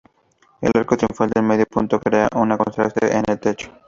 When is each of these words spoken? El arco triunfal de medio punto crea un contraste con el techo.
El 0.61 0.71
arco 0.73 0.97
triunfal 0.97 1.29
de 1.29 1.43
medio 1.43 1.67
punto 1.67 1.99
crea 1.99 2.27
un 2.35 2.49
contraste 2.57 3.07
con 3.07 3.23
el 3.27 3.39
techo. 3.39 3.71